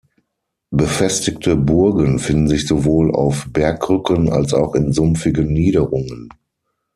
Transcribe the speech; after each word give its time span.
Befestigte 0.71 1.55
Burgen 1.55 2.17
finden 2.17 2.47
sich 2.47 2.65
sowohl 2.65 3.13
auf 3.13 3.45
Bergrücken 3.53 4.31
als 4.33 4.51
auch 4.51 4.73
in 4.73 4.93
sumpfigen 4.93 5.53
Niederungen. 5.53 6.29